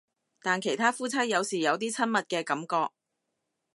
[0.41, 2.89] 但其他夫妻有時有啲親密嘅感覺